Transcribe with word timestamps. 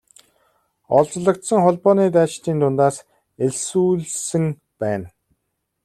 Олзлогдсон 0.97 1.59
холбооны 1.65 2.05
дайчдын 2.17 2.57
дундаас 2.61 2.95
элсүүлсэн 3.45 4.45
байна. 4.81 5.07